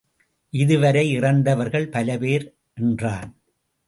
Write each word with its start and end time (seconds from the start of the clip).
இதுவரை 0.53 1.03
இறந்தவர்கள் 1.09 1.85
பலபேர் 1.89 2.45
என்றான். 2.73 3.31